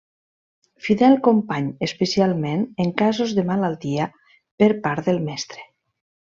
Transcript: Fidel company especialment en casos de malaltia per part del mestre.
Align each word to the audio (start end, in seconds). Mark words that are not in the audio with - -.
Fidel 0.85 1.17
company 1.27 1.67
especialment 1.89 2.65
en 2.85 2.95
casos 3.03 3.37
de 3.41 3.45
malaltia 3.53 4.11
per 4.65 4.75
part 4.89 5.11
del 5.13 5.25
mestre. 5.31 5.71